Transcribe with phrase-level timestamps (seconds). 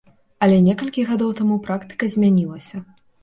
[0.45, 2.83] Але некалькі гадоў таму практыка змянілася.